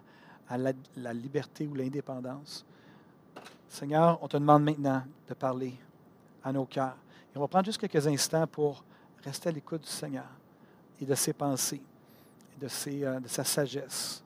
[0.95, 2.63] la liberté ou l'indépendance?
[3.69, 5.73] Seigneur, on te demande maintenant de parler
[6.43, 6.97] à nos cœurs.
[7.33, 8.83] Et on va prendre juste quelques instants pour
[9.23, 10.27] rester à l'écoute du Seigneur
[10.99, 11.81] et de ses pensées
[12.61, 14.23] et euh, de sa sagesse.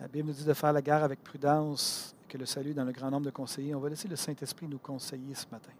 [0.00, 2.92] La Bible nous dit de faire la guerre avec prudence que le salut dans le
[2.92, 3.74] grand nombre de conseillers.
[3.74, 5.72] On va laisser le Saint-Esprit nous conseiller ce matin.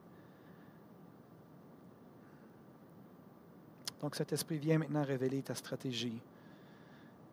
[4.00, 6.20] Donc cet esprit vient maintenant révéler ta stratégie.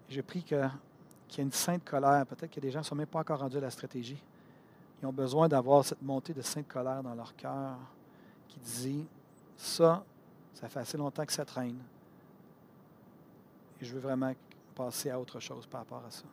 [0.09, 2.25] Je prie qu'il y ait une sainte colère.
[2.25, 4.21] Peut-être que des gens ne sont même pas encore rendus à la stratégie.
[5.01, 7.77] Ils ont besoin d'avoir cette montée de sainte colère dans leur cœur
[8.47, 9.05] qui dit,
[9.58, 10.03] ça,
[10.53, 11.77] ça fait assez longtemps que ça traîne.
[13.81, 14.34] Et je veux vraiment
[14.73, 16.23] passer à autre chose par rapport à ça.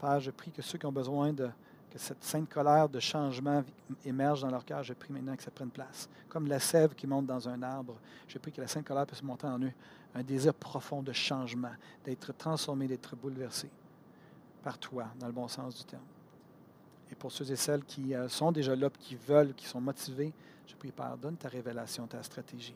[0.00, 1.48] Père, je prie que ceux qui ont besoin de
[1.90, 3.64] que cette sainte colère de changement
[4.04, 6.08] émerge dans leur cœur, je prie maintenant que ça prenne place.
[6.28, 7.94] Comme la sève qui monte dans un arbre,
[8.26, 9.72] je prie que la sainte colère puisse monter en eux
[10.14, 11.72] un désir profond de changement,
[12.04, 13.70] d'être transformé, d'être bouleversé
[14.62, 16.02] par toi, dans le bon sens du terme.
[17.10, 20.32] Et pour ceux et celles qui euh, sont déjà là, qui veulent, qui sont motivés,
[20.66, 22.74] je prie, Père, donne ta révélation, ta stratégie.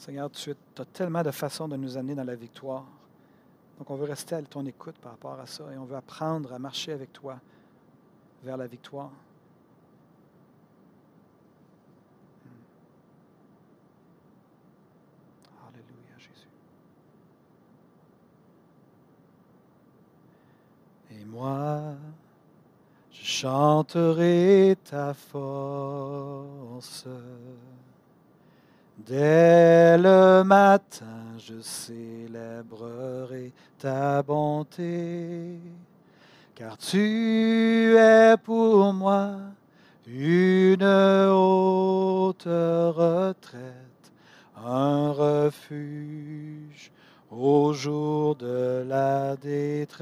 [0.00, 2.86] Seigneur, tu as tellement de façons de nous amener dans la victoire.
[3.76, 6.54] Donc on veut rester à ton écoute par rapport à ça et on veut apprendre
[6.54, 7.38] à marcher avec toi
[8.42, 9.10] vers la victoire.
[12.46, 12.48] Hmm.
[15.68, 16.48] Alléluia, Jésus.
[21.10, 21.94] Et moi,
[23.12, 26.26] je chanterai ta force.
[29.06, 31.06] Dès le matin,
[31.38, 35.58] je célébrerai ta bonté,
[36.54, 39.36] car tu es pour moi
[40.06, 44.12] une haute retraite,
[44.62, 46.92] un refuge
[47.30, 49.96] au jour de la détresse.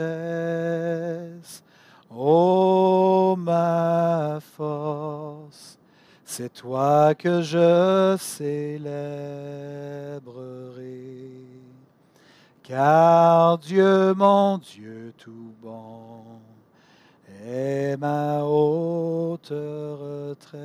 [2.11, 5.78] Ô ma force,
[6.31, 8.91] c'est toi que je célébrerai.
[12.63, 16.25] Car Dieu, mon Dieu tout bon,
[17.47, 20.59] est ma haute retraite.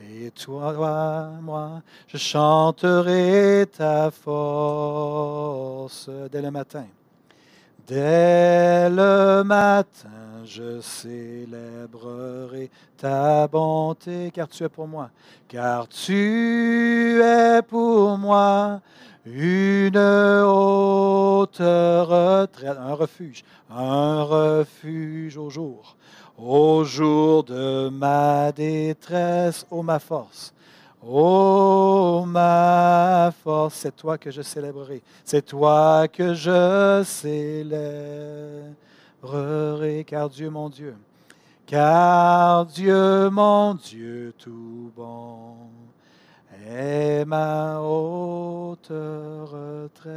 [0.00, 6.86] Et toi, moi, je chanterai ta force dès le matin.
[7.88, 15.08] Dès le matin, je célébrerai ta bonté, car tu es pour moi,
[15.48, 18.82] car tu es pour moi
[19.24, 25.96] une haute retraite, un refuge, un refuge au jour,
[26.36, 30.52] au jour de ma détresse, ô ma force.
[31.06, 35.00] Oh ma force, c'est toi que je célébrerai.
[35.24, 38.74] C'est toi que je célébrerai,
[40.04, 40.96] car Dieu mon Dieu,
[41.66, 45.54] car Dieu mon Dieu tout bon
[46.66, 50.08] est ma haute retraite.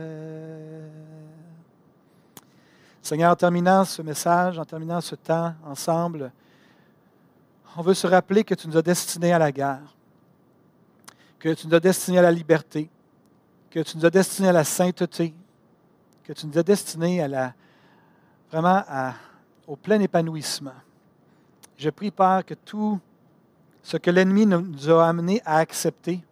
[3.04, 6.32] Seigneur, en terminant ce message, en terminant ce temps ensemble,
[7.78, 9.96] on veut se rappeler que tu nous as destinés à la guerre
[11.42, 12.88] que tu nous as destinés à la liberté,
[13.72, 15.34] que tu nous as destinés à la sainteté,
[16.24, 17.54] que tu nous as destinés à la,
[18.52, 18.84] vraiment
[19.68, 20.76] au plein épanouissement.
[21.78, 23.00] Je prie, Père, que tout
[23.82, 26.24] ce que l'ennemi nous a amené à accepter.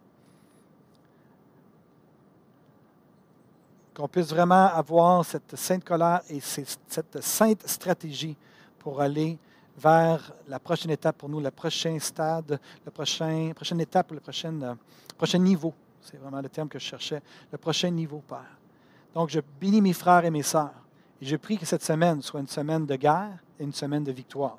[3.92, 8.36] Qu'on puisse vraiment avoir cette sainte colère et cette sainte stratégie
[8.78, 9.36] pour aller
[9.80, 14.60] vers la prochaine étape pour nous, le prochain stade, la prochain, prochaine étape, le prochain,
[14.62, 14.74] euh,
[15.16, 15.72] prochain niveau.
[16.02, 17.22] C'est vraiment le terme que je cherchais.
[17.50, 18.58] Le prochain niveau, Père.
[19.14, 20.74] Donc, je bénis mes frères et mes sœurs.
[21.20, 24.12] Et je prie que cette semaine soit une semaine de guerre et une semaine de
[24.12, 24.58] victoire.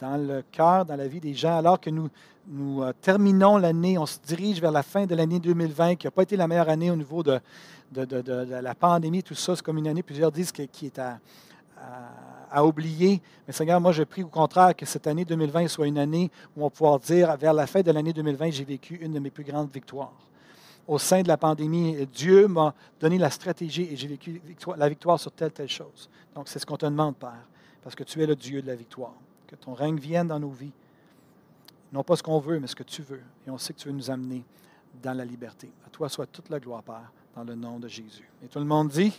[0.00, 2.08] Dans le cœur, dans la vie des gens, alors que nous,
[2.46, 6.10] nous euh, terminons l'année, on se dirige vers la fin de l'année 2020, qui n'a
[6.10, 7.40] pas été la meilleure année au niveau de,
[7.92, 9.56] de, de, de la pandémie, tout ça.
[9.56, 11.18] C'est comme une année, plusieurs disent, qui est à,
[11.78, 12.10] à,
[12.62, 13.22] oublier.
[13.46, 16.60] Mais Seigneur, moi, je prie au contraire que cette année 2020 soit une année où
[16.60, 19.30] on va pouvoir dire, vers la fin de l'année 2020, j'ai vécu une de mes
[19.30, 20.12] plus grandes victoires.
[20.86, 24.42] Au sein de la pandémie, Dieu m'a donné la stratégie et j'ai vécu
[24.76, 26.10] la victoire sur telle, telle chose.
[26.34, 27.48] Donc, c'est ce qu'on te demande, Père,
[27.82, 29.14] parce que tu es le Dieu de la victoire.
[29.46, 30.72] Que ton règne vienne dans nos vies.
[31.92, 33.22] Non pas ce qu'on veut, mais ce que tu veux.
[33.46, 34.44] Et on sait que tu veux nous amener
[35.02, 35.70] dans la liberté.
[35.86, 38.28] À toi soit toute la gloire, Père, dans le nom de Jésus.
[38.44, 39.12] Et tout le monde dit,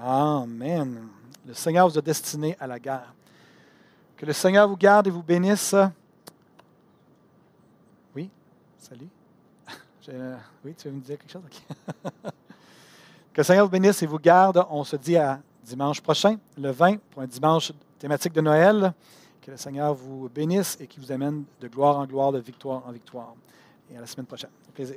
[0.00, 1.08] Amen.
[1.46, 3.14] Le Seigneur vous a destiné à la guerre.
[4.16, 5.74] Que le Seigneur vous garde et vous bénisse.
[8.14, 8.30] Oui,
[8.78, 9.08] salut.
[10.64, 11.42] Oui, tu veux me dire quelque chose?
[13.32, 14.64] que le Seigneur vous bénisse et vous garde.
[14.70, 18.92] On se dit à dimanche prochain, le 20, pour un dimanche thématique de Noël.
[19.42, 22.82] Que le Seigneur vous bénisse et qu'il vous amène de gloire en gloire, de victoire
[22.86, 23.34] en victoire.
[23.90, 24.50] Et à la semaine prochaine.
[24.68, 24.96] Au plaisir.